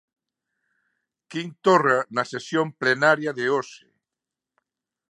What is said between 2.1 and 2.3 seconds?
na